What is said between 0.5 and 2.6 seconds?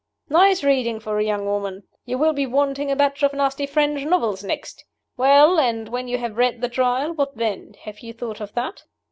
reading for a young woman! You will be